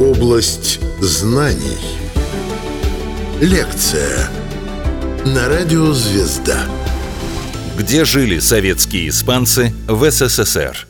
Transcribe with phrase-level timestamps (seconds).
[0.00, 1.78] Область знаний.
[3.40, 4.28] Лекция
[5.24, 6.58] на радио «Звезда».
[7.78, 10.86] Где жили советские испанцы в СССР?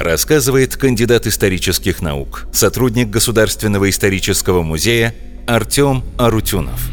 [0.00, 5.14] Рассказывает кандидат исторических наук, сотрудник Государственного исторического музея
[5.46, 6.90] Артем Арутюнов.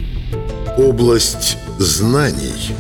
[0.78, 2.76] Область знаний.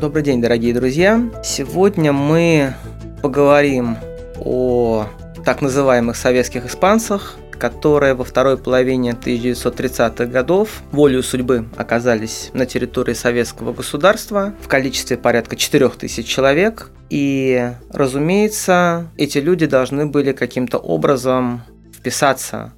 [0.00, 1.20] Добрый день, дорогие друзья.
[1.44, 2.76] Сегодня мы
[3.20, 3.96] поговорим
[4.38, 5.08] о
[5.44, 13.14] так называемых советских испанцах, которые во второй половине 1930-х годов волею судьбы оказались на территории
[13.14, 16.90] советского государства в количестве порядка 4000 человек.
[17.10, 21.62] И, разумеется, эти люди должны были каким-то образом
[21.94, 22.72] вписаться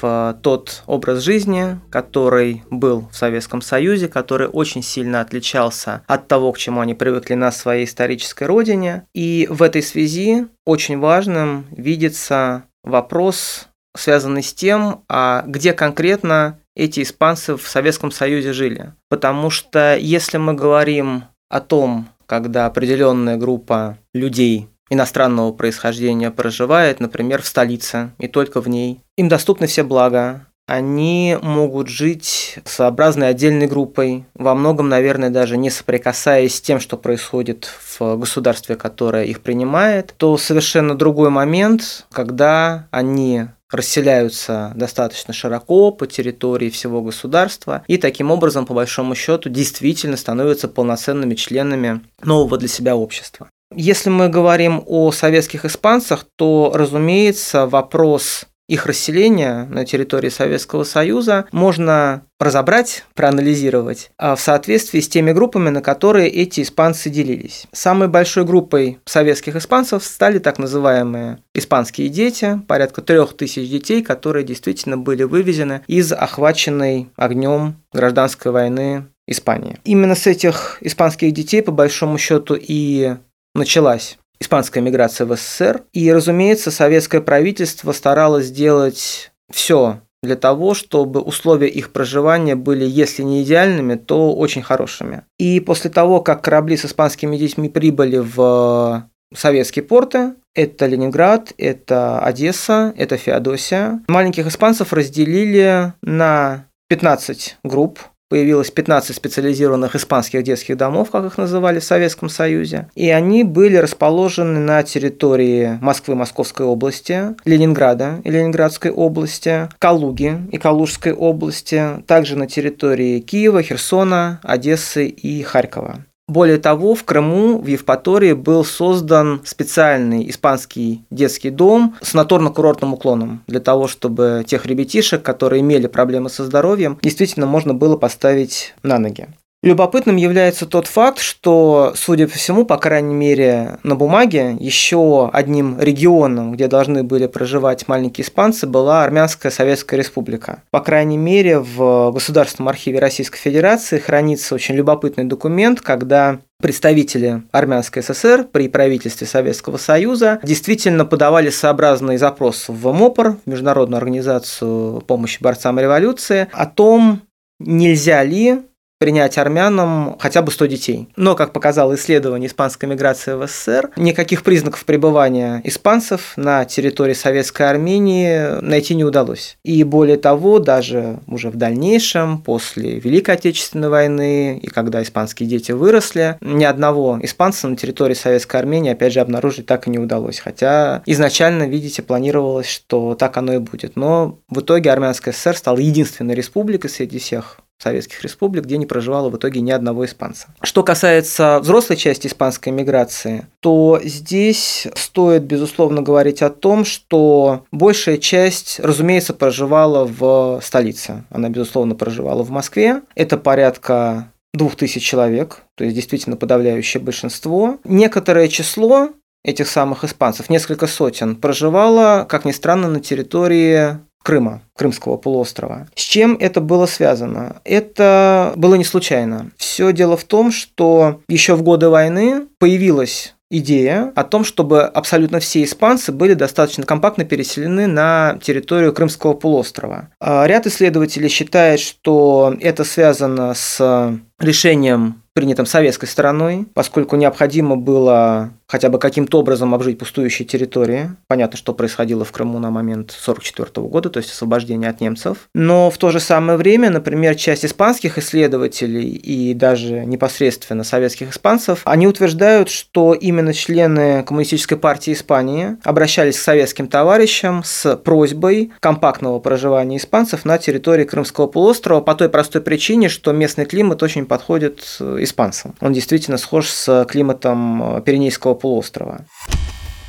[0.00, 6.52] в тот образ жизни, который был в Советском Союзе, который очень сильно отличался от того,
[6.52, 9.06] к чему они привыкли на своей исторической родине.
[9.14, 17.02] И в этой связи очень важным видится вопрос, связанный с тем, а где конкретно эти
[17.02, 18.94] испанцы в Советском Союзе жили.
[19.08, 27.42] Потому что если мы говорим о том, когда определенная группа людей иностранного происхождения проживает, например,
[27.42, 29.00] в столице и только в ней.
[29.16, 35.70] Им доступны все блага, они могут жить своеобразной отдельной группой, во многом, наверное, даже не
[35.70, 42.86] соприкасаясь с тем, что происходит в государстве, которое их принимает, то совершенно другой момент, когда
[42.90, 50.16] они расселяются достаточно широко по территории всего государства и таким образом, по большому счету, действительно
[50.16, 53.48] становятся полноценными членами нового для себя общества.
[53.76, 61.46] Если мы говорим о советских испанцах, то, разумеется, вопрос их расселения на территории Советского Союза
[61.52, 67.66] можно разобрать, проанализировать а в соответствии с теми группами, на которые эти испанцы делились.
[67.72, 74.44] Самой большой группой советских испанцев стали так называемые испанские дети, порядка трех тысяч детей, которые
[74.44, 79.78] действительно были вывезены из охваченной огнем гражданской войны Испании.
[79.84, 83.16] Именно с этих испанских детей, по большому счету, и
[83.54, 85.84] началась испанская миграция в СССР.
[85.92, 93.22] И, разумеется, советское правительство старалось сделать все для того, чтобы условия их проживания были, если
[93.22, 95.22] не идеальными, то очень хорошими.
[95.38, 102.20] И после того, как корабли с испанскими детьми прибыли в советские порты, это Ленинград, это
[102.20, 107.98] Одесса, это Феодосия, маленьких испанцев разделили на 15 групп,
[108.32, 112.88] появилось 15 специализированных испанских детских домов, как их называли в Советском Союзе.
[112.94, 120.56] И они были расположены на территории Москвы, Московской области, Ленинграда и Ленинградской области, Калуги и
[120.56, 126.06] Калужской области, также на территории Киева, Херсона, Одессы и Харькова.
[126.32, 133.42] Более того, в Крыму, в Евпатории был создан специальный испанский детский дом с наторно-курортным уклоном
[133.46, 138.98] для того, чтобы тех ребятишек, которые имели проблемы со здоровьем, действительно можно было поставить на
[138.98, 139.28] ноги.
[139.62, 145.78] Любопытным является тот факт, что, судя по всему, по крайней мере на бумаге, еще одним
[145.78, 150.64] регионом, где должны были проживать маленькие испанцы, была Армянская Советская Республика.
[150.72, 158.02] По крайней мере, в Государственном архиве Российской Федерации хранится очень любопытный документ, когда представители Армянской
[158.02, 165.78] ССР при правительстве Советского Союза действительно подавали сообразный запрос в МОПР, Международную организацию помощи борцам
[165.78, 167.22] революции, о том,
[167.60, 168.62] нельзя ли
[169.02, 171.08] принять армянам хотя бы 100 детей.
[171.16, 177.68] Но, как показало исследование испанской миграции в СССР, никаких признаков пребывания испанцев на территории Советской
[177.68, 179.56] Армении найти не удалось.
[179.64, 185.72] И более того, даже уже в дальнейшем, после Великой Отечественной войны и когда испанские дети
[185.72, 190.38] выросли, ни одного испанца на территории Советской Армении, опять же, обнаружить так и не удалось.
[190.38, 193.96] Хотя изначально, видите, планировалось, что так оно и будет.
[193.96, 199.28] Но в итоге Армянская ССР стала единственной республикой среди всех советских республик, где не проживало
[199.28, 200.48] в итоге ни одного испанца.
[200.62, 208.18] Что касается взрослой части испанской миграции, то здесь стоит, безусловно, говорить о том, что большая
[208.18, 211.24] часть, разумеется, проживала в столице.
[211.30, 213.02] Она, безусловно, проживала в Москве.
[213.14, 217.78] Это порядка двух тысяч человек, то есть действительно подавляющее большинство.
[217.84, 219.10] Некоторое число
[219.44, 225.88] этих самых испанцев, несколько сотен, проживало, как ни странно, на территории Крыма, Крымского полуострова.
[225.94, 227.60] С чем это было связано?
[227.64, 229.50] Это было не случайно.
[229.56, 235.38] Все дело в том, что еще в годы войны появилась идея о том, чтобы абсолютно
[235.38, 240.08] все испанцы были достаточно компактно переселены на территорию Крымского полуострова.
[240.20, 248.50] А ряд исследователей считает, что это связано с решением принятым советской стороной, поскольку необходимо было
[248.72, 251.10] хотя бы каким-то образом обжить пустующие территории.
[251.26, 255.50] Понятно, что происходило в Крыму на момент 1944 года, то есть освобождения от немцев.
[255.52, 261.82] Но в то же самое время, например, часть испанских исследователей и даже непосредственно советских испанцев,
[261.84, 269.38] они утверждают, что именно члены Коммунистической партии Испании обращались к советским товарищам с просьбой компактного
[269.38, 274.80] проживания испанцев на территории Крымского полуострова по той простой причине, что местный климат очень подходит
[274.98, 275.74] испанцам.
[275.82, 279.26] Он действительно схож с климатом Пиренейского полуострова.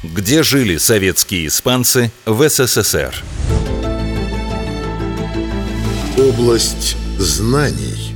[0.03, 3.23] Где жили советские испанцы в СССР?
[6.17, 8.15] Область знаний.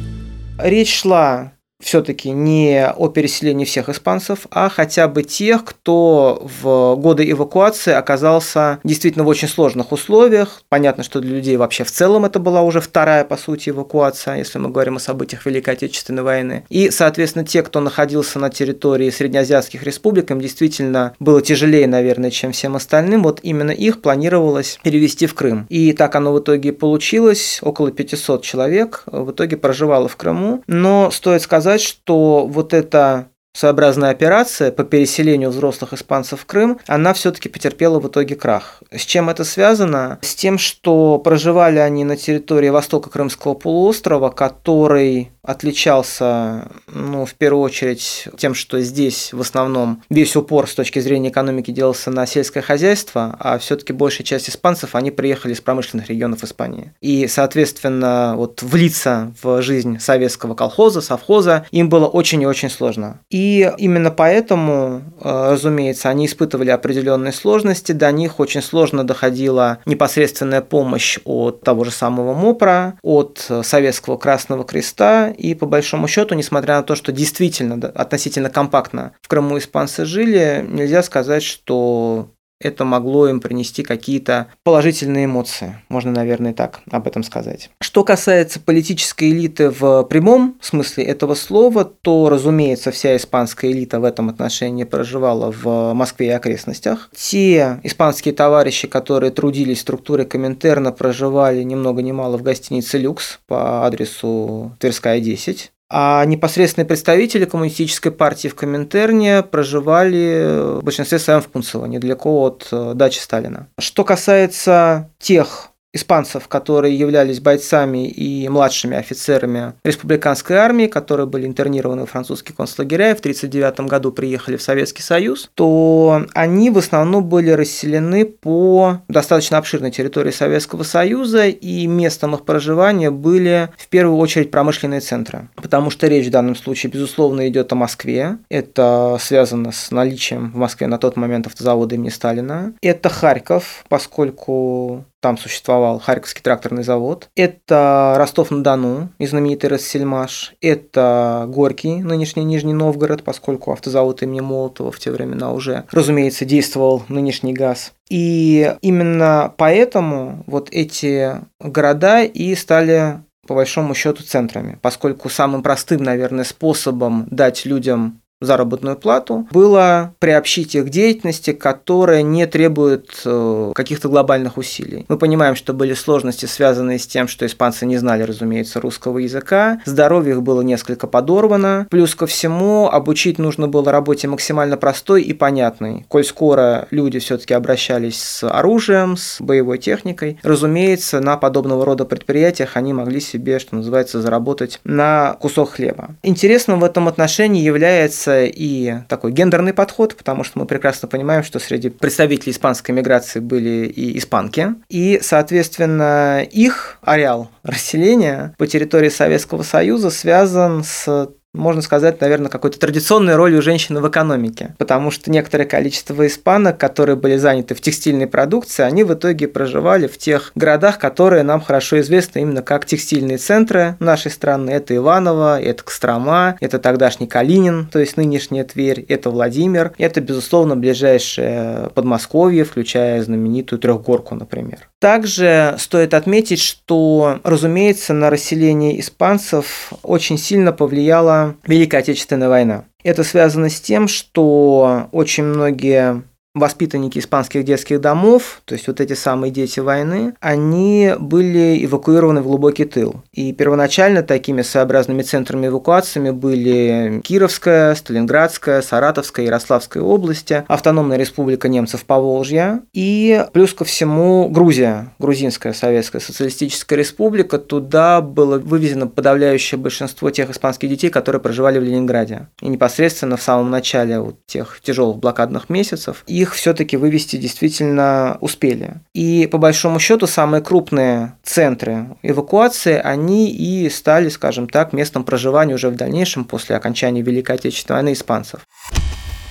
[0.60, 7.29] Речь шла все-таки не о переселении всех испанцев, а хотя бы тех, кто в годы
[7.29, 10.63] эвакуации оказался действительно в очень сложных условиях.
[10.69, 14.57] Понятно, что для людей вообще в целом это была уже вторая, по сути, эвакуация, если
[14.57, 16.65] мы говорим о событиях Великой Отечественной войны.
[16.69, 22.53] И, соответственно, те, кто находился на территории среднеазиатских республик, им действительно было тяжелее, наверное, чем
[22.53, 23.23] всем остальным.
[23.23, 25.68] Вот именно их планировалось перевести в Крым.
[25.69, 27.59] И так оно в итоге получилось.
[27.62, 30.63] Около 500 человек в итоге проживало в Крыму.
[30.68, 36.79] Но стоит сказать, сказать, что вот эта своеобразная операция по переселению взрослых испанцев в Крым,
[36.88, 38.83] она все-таки потерпела в итоге крах.
[38.91, 40.19] С чем это связано?
[40.21, 47.63] С тем, что проживали они на территории востока Крымского полуострова, который отличался, ну, в первую
[47.63, 52.61] очередь, тем, что здесь в основном весь упор с точки зрения экономики делался на сельское
[52.61, 56.94] хозяйство, а все-таки большая часть испанцев, они приехали из промышленных регионов Испании.
[56.99, 63.21] И, соответственно, вот влиться в жизнь советского колхоза, совхоза им было очень и очень сложно.
[63.29, 63.46] И
[63.77, 71.19] именно поэтому, э, разумеется, они испытывали определенные сложности, до них очень сложно доходила непосредственная помощь
[71.25, 76.83] от того же самого МОПРа, от Советского Красного Креста, и по большому счету, несмотря на
[76.83, 82.29] то, что действительно относительно компактно в Крыму испанцы жили, нельзя сказать, что
[82.59, 85.81] это могло им принести какие-то положительные эмоции.
[85.89, 87.69] Можно, наверное, так об этом сказать.
[87.81, 94.04] Что касается политической элиты в прямом смысле этого слова, то, разумеется, вся испанская элита в
[94.04, 97.09] этом отношении проживала в Москве и окрестностях.
[97.15, 102.98] Те испанские товарищи, которые трудились в структуре Коминтерна, проживали ни много ни мало в гостинице
[102.98, 105.71] «Люкс» по адресу Тверская, 10.
[105.89, 112.68] А непосредственные представители коммунистической партии в Коминтерне проживали в большинстве своем в Кунцево, недалеко от
[112.72, 113.69] э, дачи Сталина.
[113.80, 122.05] Что касается тех испанцев, которые являлись бойцами и младшими офицерами республиканской армии, которые были интернированы
[122.05, 127.25] в французские концлагеря и в 1939 году приехали в Советский Союз, то они в основном
[127.25, 134.17] были расселены по достаточно обширной территории Советского Союза, и местом их проживания были в первую
[134.17, 135.49] очередь промышленные центры.
[135.55, 138.38] Потому что речь в данном случае, безусловно, идет о Москве.
[138.49, 142.73] Это связано с наличием в Москве на тот момент автозавода имени Сталина.
[142.81, 147.30] Это Харьков, поскольку там существовал Харьковский тракторный завод.
[147.36, 150.54] Это Ростов-на-Дону, и знаменитый Рассельмаш.
[150.62, 157.04] Это Горький, нынешний Нижний Новгород, поскольку автозавод имени Молотова в те времена уже, разумеется, действовал
[157.08, 157.94] нынешний газ.
[158.10, 166.04] И именно поэтому вот эти города и стали по большому счету центрами, поскольку самым простым,
[166.04, 173.71] наверное, способом дать людям заработную плату, было приобщить их к деятельности, которая не требует э,
[173.73, 175.06] каких-то глобальных усилий.
[175.09, 179.81] Мы понимаем, что были сложности, связанные с тем, что испанцы не знали, разумеется, русского языка,
[179.85, 185.33] здоровье их было несколько подорвано, плюс ко всему обучить нужно было работе максимально простой и
[185.33, 186.06] понятной.
[186.07, 192.78] Коль скоро люди все-таки обращались с оружием, с боевой техникой, разумеется, на подобного рода предприятиях
[192.78, 196.09] они могли себе, что называется, заработать на кусок хлеба.
[196.21, 201.44] Интересным в этом отношении является появляется и такой гендерный подход, потому что мы прекрасно понимаем,
[201.44, 209.10] что среди представителей испанской миграции были и испанки, и, соответственно, их ареал расселения по территории
[209.10, 214.76] Советского Союза связан с можно сказать, наверное, какой-то традиционной ролью женщины в экономике.
[214.78, 220.07] Потому что некоторое количество испанок, которые были заняты в текстильной продукции, они в итоге проживали
[220.07, 224.71] в тех городах, которые нам хорошо известны именно как текстильные центры нашей страны.
[224.71, 230.76] Это Иваново, это Кострома, это тогдашний Калинин, то есть нынешняя Тверь, это Владимир, это, безусловно,
[230.76, 234.90] ближайшее Подмосковье, включая знаменитую Трехгорку, например.
[234.99, 242.85] Также стоит отметить, что, разумеется, на расселение испанцев очень сильно повлияла Великая Отечественная война.
[243.04, 246.23] Это связано с тем, что очень многие
[246.59, 252.47] воспитанники испанских детских домов, то есть вот эти самые дети войны, они были эвакуированы в
[252.47, 253.21] глубокий тыл.
[253.31, 262.06] И первоначально такими своеобразными центрами эвакуациями были Кировская, Сталинградская, Саратовская, Ярославская области, Автономная республика немцев
[262.06, 267.57] Поволжья и плюс ко всему Грузия, Грузинская Советская Социалистическая Республика.
[267.57, 272.47] Туда было вывезено подавляющее большинство тех испанских детей, которые проживали в Ленинграде.
[272.61, 279.01] И непосредственно в самом начале вот тех тяжелых блокадных месяцев их все-таки вывести действительно успели.
[279.13, 285.75] И по большому счету самые крупные центры эвакуации, они и стали, скажем так, местом проживания
[285.75, 288.61] уже в дальнейшем после окончания Великой Отечественной войны испанцев.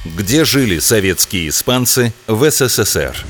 [0.05, 3.25] Где жили советские испанцы в СССР?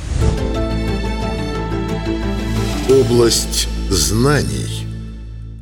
[2.89, 4.86] Область знаний.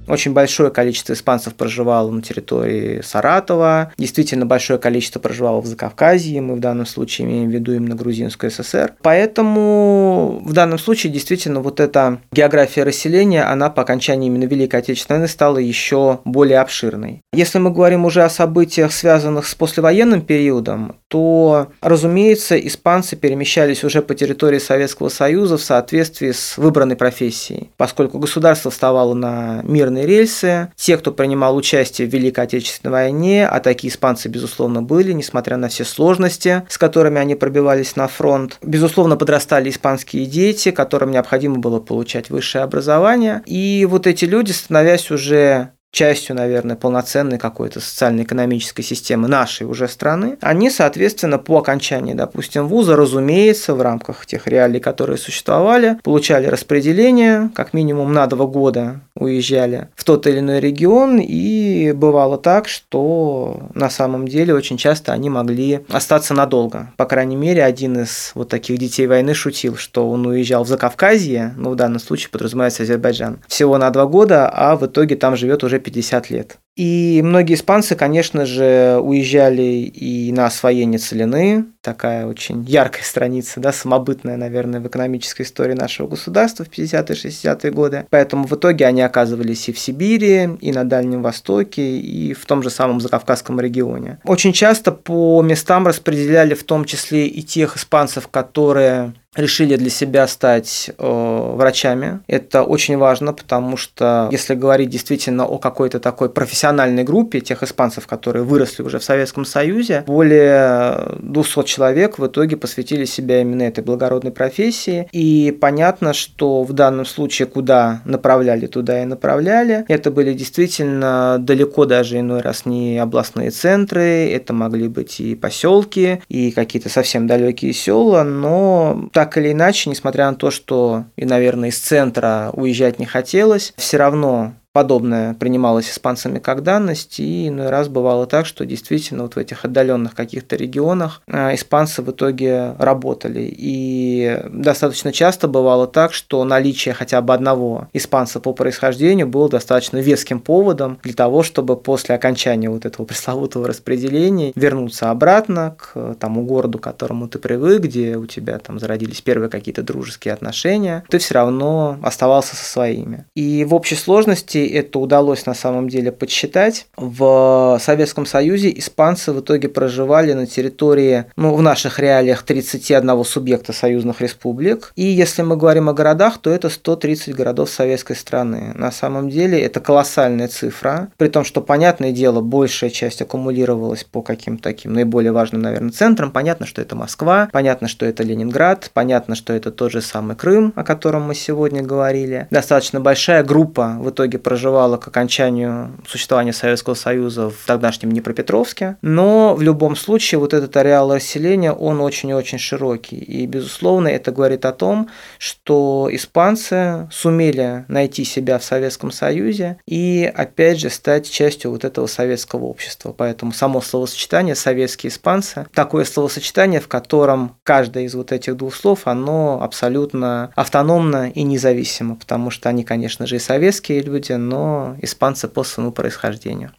[0.07, 6.57] Очень большое количество испанцев проживало на территории Саратова, действительно большое количество проживало в Закавказье, мы
[6.57, 8.95] в данном случае имеем в виду именно Грузинскую ССР.
[9.03, 15.21] Поэтому в данном случае действительно вот эта география расселения, она по окончании именно Великой Отечественной
[15.21, 17.23] войны стала еще более обширной.
[17.33, 24.03] Если мы говорим уже о событиях, связанных с послевоенным периодом, то, разумеется, испанцы перемещались уже
[24.03, 30.73] по территории Советского Союза в соответствии с выбранной профессией, поскольку государство вставало на мирные рельсы.
[30.75, 35.69] Те, кто принимал участие в Великой Отечественной войне, а такие испанцы, безусловно, были, несмотря на
[35.69, 38.59] все сложности, с которыми они пробивались на фронт.
[38.61, 43.41] Безусловно, подрастали испанские дети, которым необходимо было получать высшее образование.
[43.47, 50.37] И вот эти люди, становясь уже частью, наверное, полноценной какой-то социально-экономической системы нашей уже страны,
[50.41, 57.51] они, соответственно, по окончании, допустим, вуза, разумеется, в рамках тех реалий, которые существовали, получали распределение,
[57.55, 63.69] как минимум на два года уезжали в тот или иной регион, и бывало так, что
[63.75, 66.91] на самом деле очень часто они могли остаться надолго.
[66.97, 71.55] По крайней мере, один из вот таких детей войны шутил, что он уезжал в Закавказье,
[71.57, 75.63] ну, в данном случае подразумевается Азербайджан, всего на два года, а в итоге там живет
[75.63, 76.64] уже 50 лет.
[76.77, 83.73] И многие испанцы, конечно же, уезжали и на освоение целины, такая очень яркая страница, да,
[83.73, 88.07] самобытная, наверное, в экономической истории нашего государства в 50-60-е годы.
[88.11, 92.63] Поэтому в итоге они оказывались и в Сибири, и на Дальнем Востоке, и в том
[92.63, 94.19] же самом Закавказском регионе.
[94.25, 100.27] Очень часто по местам распределяли в том числе и тех испанцев, которые решили для себя
[100.29, 102.21] стать э, врачами.
[102.27, 106.64] Это очень важно, потому что если говорить действительно о какой-то такой профессиональной
[107.05, 113.05] группе тех испанцев, которые выросли уже в Советском Союзе, более 200 человек в итоге посвятили
[113.05, 115.09] себя именно этой благородной профессии.
[115.13, 119.85] И понятно, что в данном случае куда направляли, туда и направляли.
[119.89, 126.23] Это были действительно далеко даже иной раз не областные центры, это могли быть и поселки,
[126.29, 131.69] и какие-то совсем далекие села, но так или иначе, несмотря на то, что и, наверное,
[131.69, 137.87] из центра уезжать не хотелось, все равно подобное принималось испанцами как данность, и иной раз
[137.87, 143.49] бывало так, что действительно вот в этих отдаленных каких-то регионах а, испанцы в итоге работали.
[143.57, 149.99] И достаточно часто бывало так, что наличие хотя бы одного испанца по происхождению было достаточно
[149.99, 156.43] веским поводом для того, чтобы после окончания вот этого пресловутого распределения вернуться обратно к тому
[156.43, 161.19] городу, к которому ты привык, где у тебя там зародились первые какие-то дружеские отношения, ты
[161.19, 163.25] все равно оставался со своими.
[163.37, 166.87] И в общей сложности это удалось на самом деле подсчитать.
[166.97, 173.73] В Советском Союзе испанцы в итоге проживали на территории, ну, в наших реалиях 31 субъекта
[173.73, 174.93] союзных республик.
[174.97, 178.73] И если мы говорим о городах, то это 130 городов советской страны.
[178.75, 184.23] На самом деле это колоссальная цифра, при том, что, понятное дело, большая часть аккумулировалась по
[184.23, 186.31] каким-то таким наиболее важным, наверное, центрам.
[186.31, 190.73] Понятно, что это Москва, понятно, что это Ленинград, понятно, что это тот же самый Крым,
[190.77, 192.49] о котором мы сегодня говорили.
[192.51, 198.97] Достаточно большая группа в итоге проживала проживала к окончанию существования Советского Союза в тогдашнем Днепропетровске.
[199.03, 203.17] Но в любом случае вот этот ареал расселения, он очень-очень широкий.
[203.17, 205.09] И, безусловно, это говорит о том,
[205.39, 212.07] что испанцы сумели найти себя в Советском Союзе и, опять же, стать частью вот этого
[212.07, 213.13] советского общества.
[213.13, 219.09] Поэтому само словосочетание «советские испанцы» такое словосочетание, в котором каждое из вот этих двух слов,
[219.09, 225.49] оно абсолютно автономно и независимо, потому что они, конечно же, и советские люди, но испанцы
[225.49, 226.73] по своему происхождению.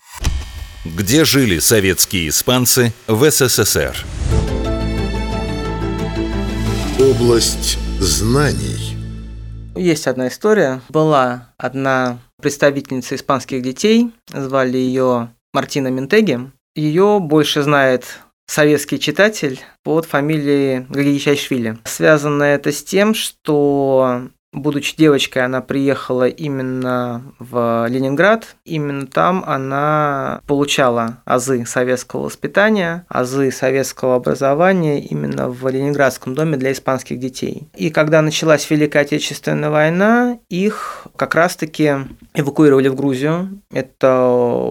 [0.86, 4.06] Где жили советские испанцы в СССР?
[7.00, 8.96] Область знаний.
[9.76, 10.82] Есть одна история.
[10.90, 16.52] Была одна представительница испанских детей, звали ее Мартина Ментеги.
[16.76, 18.06] Ее больше знает
[18.48, 21.78] советский читатель под фамилией Гагичайшвили.
[21.84, 28.56] Связано это с тем, что Будучи девочкой, она приехала именно в Ленинград.
[28.64, 36.72] Именно там она получала азы советского воспитания, азы советского образования именно в Ленинградском доме для
[36.72, 37.68] испанских детей.
[37.76, 41.92] И когда началась Великая Отечественная война, их как раз-таки
[42.34, 43.62] эвакуировали в Грузию.
[43.72, 44.20] Это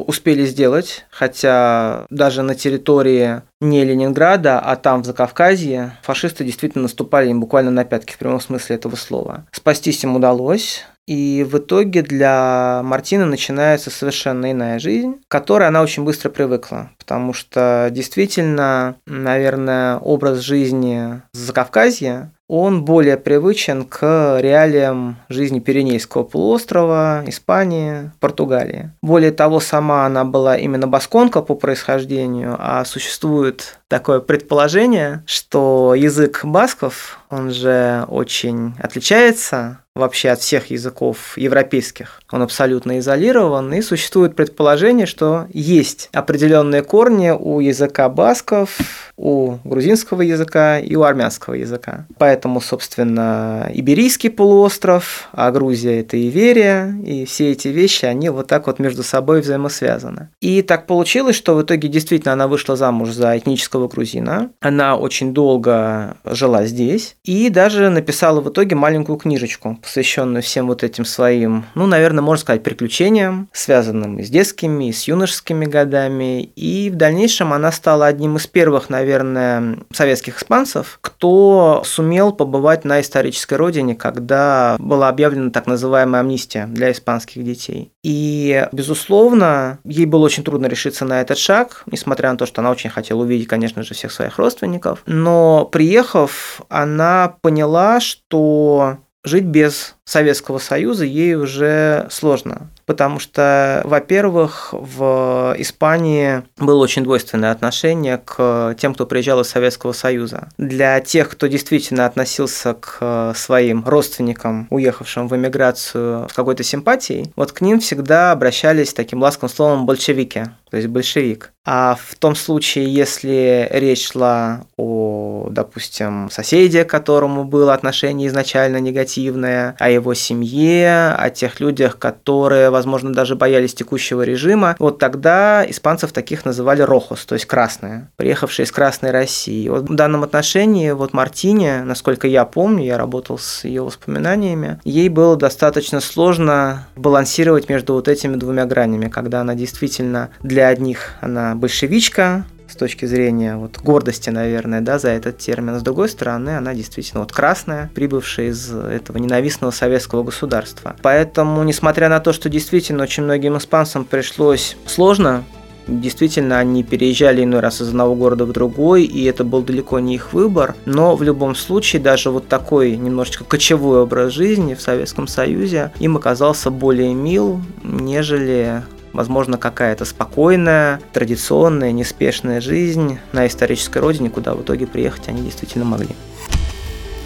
[0.06, 7.30] успели сделать, хотя даже на территории не Ленинграда, а там, в Закавказье, фашисты действительно наступали
[7.30, 9.46] им буквально на пятки в прямом смысле этого слова.
[9.50, 15.82] Спастись им удалось, и в итоге для Мартины начинается совершенно иная жизнь, к которой она
[15.82, 16.90] очень быстро привыкла.
[16.98, 27.24] Потому что действительно, наверное, образ жизни Закавказья он более привычен к реалиям жизни Пиренейского полуострова,
[27.26, 28.90] Испании, Португалии.
[29.02, 36.44] Более того, сама она была именно басконка по происхождению, а существует такое предположение, что язык
[36.44, 42.20] басков, он же очень отличается вообще от всех языков европейских.
[42.32, 48.76] Он абсолютно изолирован, и существует предположение, что есть определенные корни у языка басков,
[49.16, 52.06] у грузинского языка и у армянского языка.
[52.18, 58.66] Поэтому, собственно, Иберийский полуостров, а Грузия– это Иверия, и все эти вещи, они вот так
[58.66, 60.30] вот между собой взаимосвязаны.
[60.40, 64.50] И так получилось, что в итоге действительно она вышла замуж за этнического грузина.
[64.60, 70.82] Она очень долго жила здесь и даже написала в итоге маленькую книжечку, посвященную всем вот
[70.82, 76.42] этим своим, ну, наверное, можно сказать, приключениям, связанным и с детскими, и с юношескими годами.
[76.42, 83.00] И в дальнейшем она стала одним из первых, наверное, советских испанцев, кто сумел побывать на
[83.00, 87.93] исторической родине, когда была объявлена так называемая амнистия для испанских детей.
[88.04, 92.70] И, безусловно, ей было очень трудно решиться на этот шаг, несмотря на то, что она
[92.70, 95.02] очень хотела увидеть, конечно же, всех своих родственников.
[95.06, 102.68] Но приехав, она поняла, что жить без Советского Союза ей уже сложно.
[102.86, 109.92] Потому что, во-первых, в Испании было очень двойственное отношение к тем, кто приезжал из Советского
[109.92, 110.48] Союза.
[110.58, 117.52] Для тех, кто действительно относился к своим родственникам, уехавшим в эмиграцию с какой-то симпатией, вот
[117.52, 121.52] к ним всегда обращались таким ласковым словом «большевики», то есть большевик.
[121.64, 128.76] А в том случае, если речь шла о, допустим, соседе, к которому было отношение изначально
[128.78, 135.64] негативное, о его семье, о тех людях, которые, возможно, даже боялись текущего режима, вот тогда
[135.68, 139.68] испанцев таких называли рохос, то есть красные, приехавшие из Красной России.
[139.68, 145.08] Вот в данном отношении вот Мартине, насколько я помню, я работал с ее воспоминаниями, ей
[145.08, 151.54] было достаточно сложно балансировать между вот этими двумя гранями, когда она действительно для одних она
[151.54, 155.78] большевичка, с точки зрения вот гордости, наверное, да, за этот термин.
[155.78, 160.96] С другой стороны, она действительно вот красная, прибывшая из этого ненавистного советского государства.
[161.00, 165.44] Поэтому, несмотря на то, что действительно очень многим испанцам пришлось сложно
[165.86, 170.14] Действительно, они переезжали иной раз из одного города в другой, и это был далеко не
[170.14, 170.74] их выбор.
[170.86, 176.16] Но в любом случае, даже вот такой немножечко кочевой образ жизни в Советском Союзе им
[176.16, 178.82] оказался более мил, нежели
[179.14, 185.86] возможно, какая-то спокойная, традиционная, неспешная жизнь на исторической родине, куда в итоге приехать они действительно
[185.86, 186.10] могли.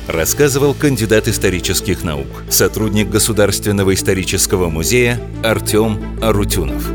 [0.06, 6.90] Рассказывал кандидат исторических наук, сотрудник Государственного исторического музея Артем Арутюнов.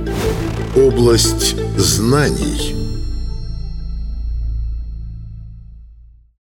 [0.75, 2.75] Область знаний–